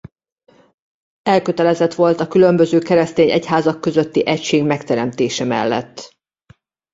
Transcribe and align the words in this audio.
Elkötelezett 1.21 1.93
volt 1.93 2.19
a 2.19 2.27
különböző 2.27 2.79
keresztény 2.79 3.31
egyházak 3.31 3.81
közötti 3.81 4.25
egység 4.27 4.63
megteremtése 4.63 5.43
mellett. 5.43 6.15